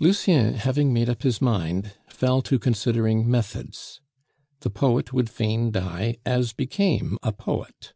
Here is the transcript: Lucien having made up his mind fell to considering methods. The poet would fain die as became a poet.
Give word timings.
Lucien 0.00 0.54
having 0.54 0.92
made 0.92 1.08
up 1.08 1.22
his 1.22 1.40
mind 1.40 1.92
fell 2.08 2.42
to 2.42 2.58
considering 2.58 3.30
methods. 3.30 4.00
The 4.62 4.70
poet 4.70 5.12
would 5.12 5.30
fain 5.30 5.70
die 5.70 6.16
as 6.26 6.52
became 6.52 7.16
a 7.22 7.30
poet. 7.32 7.92